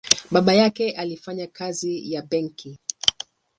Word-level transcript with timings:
Babake 0.31 0.91
alifanya 0.91 1.47
kazi 1.47 2.13
ya 2.13 2.21
benki. 2.21 2.79